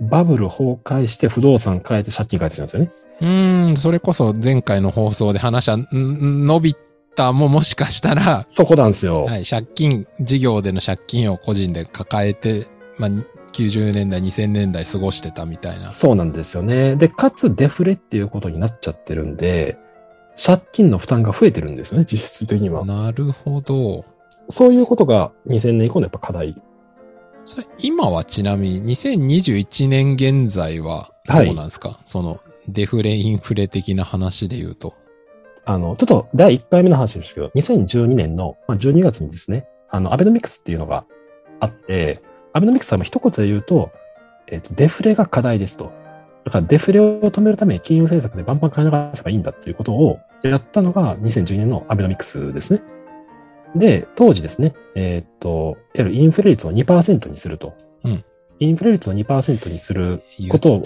[0.00, 2.92] バブル崩壊して不動産変えて借金変えてるんですよね。
[3.20, 6.76] うーん、それこそ前回の放送で話した、んん伸び
[7.16, 9.24] たももしかしたら、そこなんですよ。
[9.24, 12.66] はい、借金、事業での借金を個人で抱えて、
[12.98, 15.90] まあ、に90年代、2000年代過ごしてたみたいな。
[15.90, 16.94] そうなんですよね。
[16.96, 19.78] で、かつデフレっていうことになっちゃってるんで、
[20.42, 22.84] 借金の負担が増えてるんですよね、実質的には。
[22.84, 24.04] なるほど。
[24.48, 26.56] そういうことが2000年以降のやっぱ課題。
[27.44, 34.94] それ今はちなみに2021年現在はどうなんですか、そのデフレインフレ的な話で言うと。
[35.64, 41.04] あの、ちょっと第1回目の話ですけど、2012年のまあ12月にですね、あの、アベノミクスっていうのが
[41.60, 42.22] あって、
[42.52, 43.90] アベノミクスはまあ一言で言うと、
[44.46, 45.92] えっ、と、デフレが課題ですと。
[46.44, 52.82] だからデフレを止めるために金融政策でバンバン金流せばいいんだっていうことをやったのが2012年のアベノミクスですね。
[53.76, 57.74] で、当時ですね、えっ、と、いわゆるインフレ率を2%にすると。
[58.04, 58.24] うん
[58.60, 60.82] インフレ率を2%にする言ことを。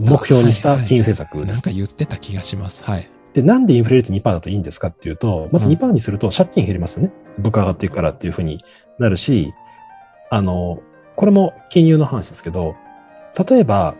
[0.00, 1.72] 目標にした金融はい政策ですね。
[1.72, 2.84] か言ってた気がします。
[2.84, 3.08] はい。
[3.34, 7.12] で、なんでインフレ率2%だといいんですかっていうと、まずうん2%にすると借金減りますよね。
[7.38, 8.64] 物価上がっていくからっていうふうに
[8.98, 9.52] なるし、
[10.30, 10.80] あの、
[11.16, 12.76] これも金融の話ですけど、
[13.46, 13.94] 例えば、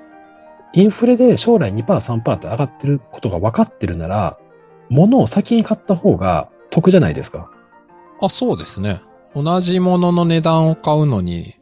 [0.73, 4.39] インフレで将来2%、3%って上がってることが分かってるなら、
[4.89, 7.51] 物を先に買った方が得じゃないですか。
[8.21, 9.01] あ、そうですね。
[9.35, 11.55] 同じものの値段を買うのに、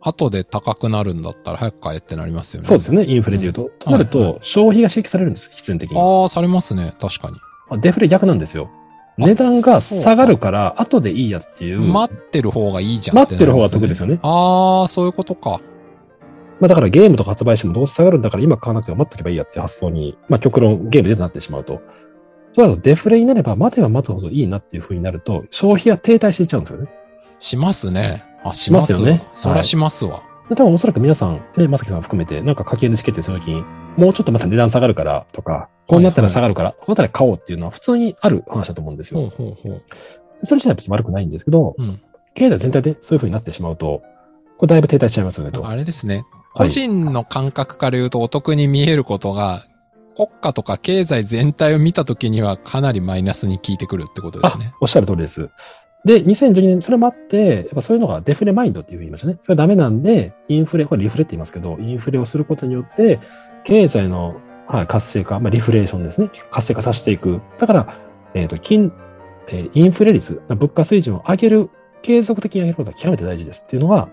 [0.00, 2.66] 後で高くなるんだったら早く買えってなりますよね。
[2.66, 3.70] そうですよね、インフレで言うと。
[3.78, 5.98] となると、はいは消費が刺激されるんです、必然的に。
[5.98, 6.92] ああ、されますね。
[7.00, 7.80] 確かに。
[7.80, 8.68] デフレ逆なんですよ。
[9.18, 11.80] あ値段が下がるから、後でいいやっていう。
[11.80, 14.18] 待ってる方がいいじゃん待ってる方が得ですよね。
[14.22, 15.60] ああ、そういうことか。
[16.60, 21.80] まあだからゲームとか発売してもどうせ下がるんだから今買わなくても待っとけばいいやって発想に、まあ極論ゲームでなってしまうと。
[22.52, 26.88] そうなるとデフレになれば待てば待つほどいいなっていう風になると、消費が停滞していっちゃうんですよね。
[27.38, 28.24] しますね。
[28.44, 30.22] あ、ししますよねそりゃしますわ。
[30.48, 33.64] で多分おそらく皆さん、ね、まさきさん含めて、なんか家計主決定するときに、
[33.96, 39.20] もうちょっとまた値段下がるからとか、こうなったら下がるから、そうなったら買おうっていうのは普通にある話だと思うんですよ。
[39.20, 39.84] ほうほうほう。
[40.42, 42.02] それ自体は別に悪くないんですけど、うん。
[42.34, 44.02] 経済全体でそういう風になってしまうと、
[44.58, 45.66] これだいぶ停滞しちゃいますよねと。
[45.66, 46.16] あれですね。
[46.16, 49.64] はい個人の感覚から言うとお得に見えることが、
[50.16, 54.74] 国家とか経済全体を見たときにはかなりマイナスに効いてくるってことですね。
[54.80, 55.48] おっしゃる通りです。
[56.04, 59.38] で、2012年、それもあって、やっぱそういうのがデフレマインドっていうふうに言いましたね。
[59.40, 63.20] それはダメなんで、インフレ、これリフレって言いますけど、インフレをすることによって、
[63.64, 66.30] 経済の、はい、活性化、まあ、リフレーションですね。
[66.50, 67.40] 活性化させていく。
[67.58, 67.98] だから、
[68.34, 68.92] えっ、と、金、
[69.48, 71.70] えーインフレ率、物価水準を上げる、
[72.02, 74.08] 継続的に上げることが極めて大事ですっていうのが、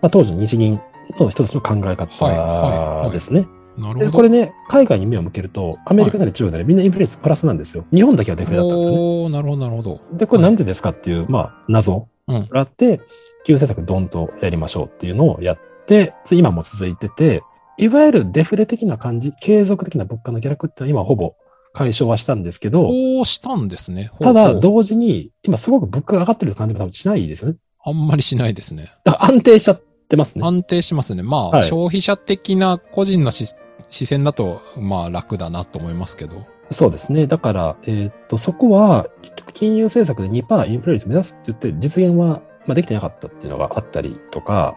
[0.00, 0.80] まあ、当時の日銀
[1.18, 3.42] の人たちの考えはいはいはい方ですね。
[3.42, 3.48] で、
[3.78, 4.10] なるほど。
[4.12, 7.84] これね、海外に目を向けると、アメリカなり中国なりみんなインフレ率プラスなんですよ。
[7.92, 8.98] 日本だけはデフレだったんですよね。
[8.98, 10.00] おー、なるほど、なるほど。
[10.12, 12.48] で、これなんでですかっていう、まあ、謎うん。
[12.48, 12.98] があって、
[13.44, 17.42] 金融政策ドンとやりましょうっていうのをやって、今も続いてて、
[17.78, 21.34] いわゆるデフレ的な感じ、継続的な物価の下落っていうのは今ほぼ
[21.72, 24.10] 解消はしたんですけど、こうしたんですね。
[24.20, 27.58] ただ同時に今すごく物価が上がってる感じも多分しないですよね。
[27.84, 28.86] あんまりしないですね。
[29.04, 30.44] だから安定しちゃってますね。
[30.44, 31.22] 安定しますね。
[31.22, 33.46] まあ、はい消費者的な個人のし
[33.90, 36.46] 視線だと、まあ楽だなと思いますけど。
[36.70, 37.26] そうですね。
[37.26, 39.08] だから、えーっと、そこは、
[39.54, 44.76] 金融政策で2%インフレ率目指すって言って、実現は、まあ、できてなかったっていうのがあったりとか、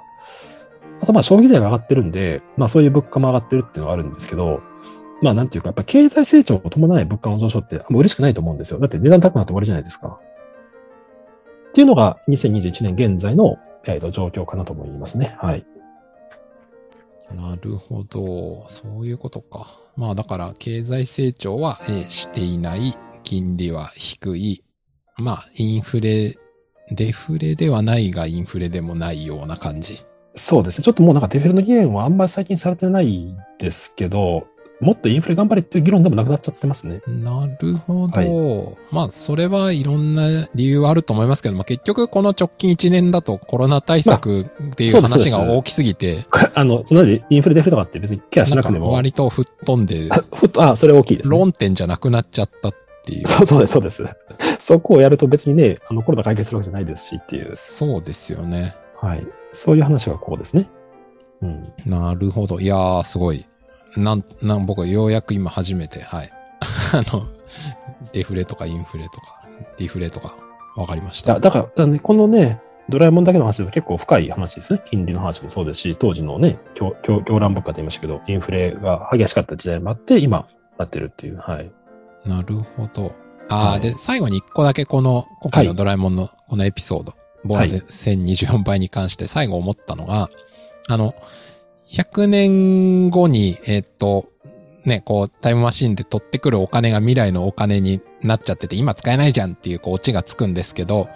[1.01, 4.61] あと、まあ、消費税が上がってるんで、まあ、そういう物価も上がってるっていうのがあるんですけど、
[5.21, 8.79] まあ、なんていうか、やっぱ経済成長を伴い物価の上昇って、あんま嬉しくないと思うんですよ。
[8.79, 10.19] だって値段高くなって終わりじゃないですか。
[11.69, 15.35] っていうのが、2021年現在の、えー状況かなと思いますね。
[15.39, 15.65] はい。
[17.35, 18.67] なるほど。
[18.69, 19.67] そういうことか。
[19.95, 22.93] まあだから、経済成長は、えしていない。
[23.23, 24.63] 金利は低い。
[25.17, 26.35] まあ、インフレ、
[26.91, 30.03] デフレではないがインフレでもないような感じ。
[30.35, 30.83] そうですね。
[30.83, 34.47] ちょっともうなんかデフレの議論はあんまり最近されてないですけど、
[34.81, 37.01] もっとインフレ頑張れっていう議論でもなくなっちゃってますね。
[37.07, 38.19] なるほど。
[38.19, 48.91] はいまあ、それはいろんな理由はあると思いますけども、結局この直近1年だとコロナ対策っていう話が大きすぎて、あの、そのよりインフレデフレとかって別にケアしなくても。
[48.91, 51.37] 割と吹っ飛んで、あふっと、あ、それ大きいです、ね。
[51.37, 53.27] 論点じゃなくなっちゃったっていう。
[53.27, 54.03] そうそうです、そうです。
[54.59, 57.51] そこをやると別にね、あの、コロナ解決するわけじゃないですしっていう。
[57.55, 58.75] そうですよね。
[58.99, 59.27] はい。
[59.51, 60.67] そういう話がこうですね。
[61.41, 61.73] うん。
[61.85, 62.59] なるほど。
[62.59, 63.45] いやー、すごい。
[63.97, 66.29] なん、なん、僕ようやく今初めて、はい。
[66.93, 67.25] あの、
[68.13, 69.41] デフレとかインフレとか、
[69.77, 70.35] ディフレとか、
[70.77, 71.33] わかりました。
[71.33, 74.81] だだから、だからね、このね、ドラえもんだけの話だと結構深い話ですね。
[74.85, 76.93] 金利の話もそうですし、当時のね、狂
[77.39, 81.37] 乱物価って言いましたけど、インフレが激しかった時代もあって、今、なってるっていう。
[81.37, 81.71] はい。
[82.25, 83.13] なるほど。
[83.49, 87.75] あー、はいで、最後に一個だけこの、今回のドラえもんのこのエピソード、ボーナス
[88.09, 90.29] 1024倍に関して最後思ったのが、
[90.89, 91.13] あの、
[91.91, 94.29] 100年後に、えーっと、
[94.85, 101.07] ね、こう、タイムマシンで取ってくるお金が未来のお金になっちゃってて、今使えないじゃんっていう、こう、オチがつくんですけど、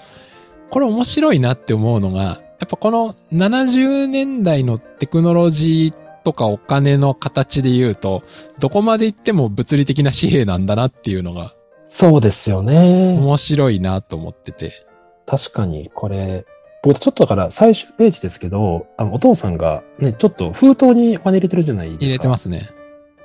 [0.70, 8.24] これ面白いなって思うのが、やっぱこの70年代のテクノロジーとかお金の形で言うと、
[8.60, 11.54] どこまで行っても物理的な紙幣なんだなっていうのが
[11.88, 13.18] そうですよね。
[13.18, 14.86] 面白いなと思ってて。
[15.26, 16.46] 確かに、これ、
[16.86, 22.06] 僕ちょっとだから最終ページですけど、あの、お父さんがね、ちょっと封筒にお金入れてるじゃないですか。
[22.06, 22.62] 入れてますね。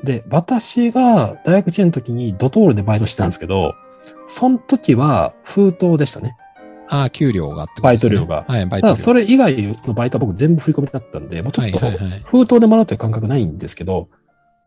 [0.03, 3.75] で、私が大学1年の時にドトールでバイトしてたんですけど、
[4.27, 6.37] その時は封筒でしたね。
[6.89, 8.17] ああ、給料がってことですね。
[8.17, 8.95] バイト料がはい、バイト料。
[8.95, 11.79] ただそれ以外のバイトは僕全部振り込みだったんで、もうちょっと
[12.25, 14.09] 封筒でもらうという感覚ないんですけど、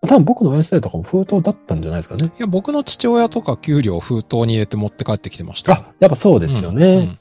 [0.01, 2.27] 多分僕の親世代とかも封筒だったんじゃないですかね。
[2.27, 5.77] いや、僕の父親とか給料封筒に入れて持って帰ってきてましたよ。
[5.81, 6.85] あ、やっぱそうですよね。
[6.85, 7.19] うんうん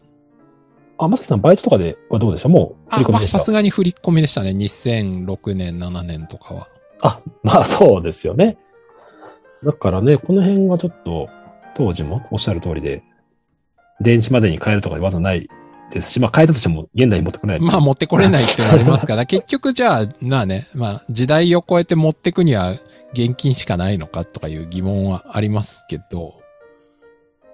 [1.07, 2.49] あ、まさきさんバイトとかではどうでした？
[2.49, 3.39] もう振り込みでした？
[3.39, 4.51] さすがに振り込みでしたね。
[4.51, 6.67] 2006年、7年とかは。
[7.01, 8.59] あ、まあそうですよね。
[9.65, 11.29] だからね、この辺はちょっと、
[11.75, 13.03] 当時もおっしゃる通りで、
[14.01, 15.49] 電子までに変えるとかいう技ない
[15.91, 17.61] ですし、まあ変えたとしても現代に持ってこない。
[17.61, 22.73] まあ、持ってこれないってありますから、 結局じゃあ、なあね、まあ、時代を超えて持ってくには
[23.13, 26.35] 現金しかないのかとかいう疑問はありますけど、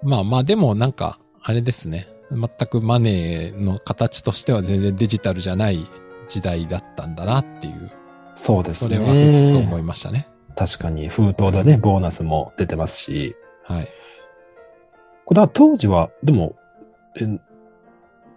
[0.03, 2.07] まあまあ、でもなんか、あれですね。
[2.31, 5.85] 全くマネーの形としては全然デジタルじゃない
[6.27, 7.91] 時代だったんだなっていう、
[8.35, 8.97] そうですね。
[8.97, 10.27] それはふっと思いましたね。
[10.55, 13.87] 確かに封筒でね、ボーナスも出てますし、はい。
[15.25, 16.55] これは当時は、でも、
[17.19, 17.25] え、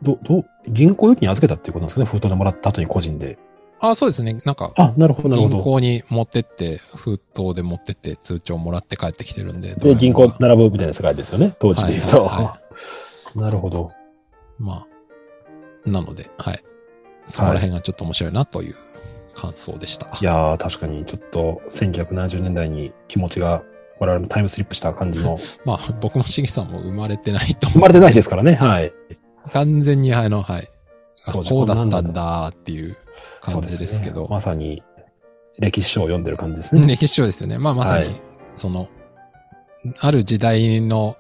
[0.03, 2.07] ど、ど、銀行預金に預けたっていうことなんですかね？
[2.07, 3.39] 封筒でもらった後に個人で。
[3.81, 4.35] あ、そうですね。
[4.45, 5.55] なんか、あ、なるほど、なるほど。
[5.57, 9.75] 銀行に持ってって、封筒で持ってって通帳もらって帰ってきてるんで。
[9.75, 11.55] で、銀行並ぶみたいな世界ですよね。
[11.59, 12.25] 当時で言うと。
[12.25, 12.59] はいはいは
[13.35, 13.93] なるほど。
[14.59, 14.87] ま
[15.87, 16.61] あ、なので、はい。
[17.29, 18.75] そこら辺がちょっと面白いなという
[19.35, 20.07] 感想でした。
[20.07, 23.63] いやー、確かにちょっと1970年代に気持ちが
[23.99, 27.69] 我々もタイムスリップした感じの、 まあ、僕もしげさんも生まれてないと。
[27.69, 28.55] 生まれてないですからね。
[28.55, 28.93] はい。
[29.53, 30.69] 完全に、あの、はい。
[31.25, 32.97] こうだったこんだっていう
[33.41, 34.23] 感じですけど。
[34.23, 34.83] ねまさに
[35.59, 36.87] 歴史書を読んでる感じですね。
[36.89, 37.59] 歴史書ですよね。
[37.59, 38.21] まあまさに、はい
[38.55, 38.89] その、
[40.01, 41.17] ある時代の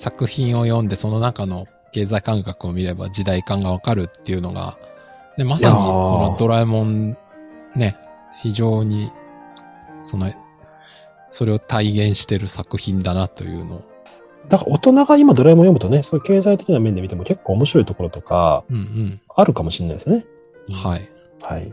[0.00, 4.78] 作品を読んで、その中の経済感覚を見れば時代感がわかるっていうのが、
[5.36, 7.16] でまさにそのドラえもん
[7.76, 7.96] ね、
[8.42, 9.12] 非常に、
[10.02, 10.32] その、
[11.30, 13.84] それを体現してる作品だなというのを、
[14.48, 20.24] だから大人が今ドラえもん読むとね、そういう経済的な面で見ても結構面白いところとかうんあるかもしれないですね。
[20.68, 20.74] うん。
[20.74, 21.00] はい。
[21.42, 21.72] はい。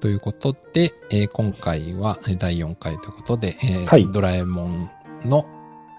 [0.00, 4.90] ということで、えー今回はえー第4回ということで、えーはいドラえもん
[5.24, 5.44] の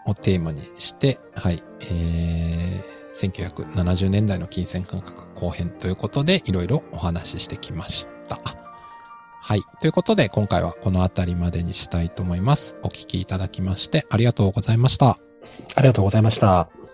[0.06, 8.40] をテーマにして、はい、えー1970年代の金銭感覚後編ということで、いろいろお話ししてきました。
[9.42, 9.62] はい。
[9.80, 12.76] ということで、今回はこの辺りまでにしたいと思います。
[12.84, 15.18] お聞きいただきましてありがとうございました。
[15.76, 16.85] ありがとうございました。